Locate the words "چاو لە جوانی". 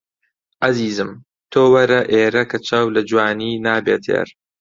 2.67-3.61